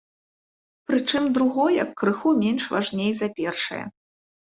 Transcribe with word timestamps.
Прычым 0.91 1.27
другое 1.35 1.85
крыху 1.99 2.29
менш 2.45 2.63
важней 2.73 3.11
за 3.19 3.29
першае. 3.41 3.83